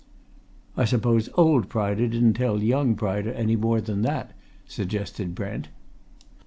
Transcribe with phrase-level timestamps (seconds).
[0.75, 4.31] "I suppose old Pryder didn't tell young Pryder any more than that?"
[4.65, 5.67] suggested Brent.